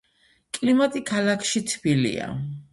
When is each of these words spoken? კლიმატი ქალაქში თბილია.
კლიმატი 0.57 1.03
ქალაქში 1.11 1.65
თბილია. 1.75 2.35